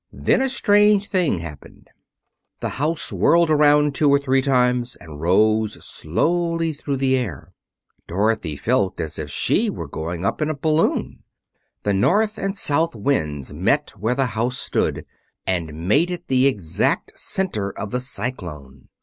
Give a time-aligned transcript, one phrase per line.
[0.11, 1.87] Then a strange thing happened.
[2.59, 7.53] The house whirled around two or three times and rose slowly through the air.
[8.07, 11.21] Dorothy felt as if she were going up in a balloon.
[11.83, 15.05] The north and south winds met where the house stood,
[15.45, 18.89] and made it the exact center of the cyclone.